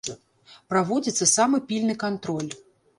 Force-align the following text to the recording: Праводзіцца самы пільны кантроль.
Праводзіцца 0.73 1.29
самы 1.35 1.63
пільны 1.69 2.01
кантроль. 2.09 2.51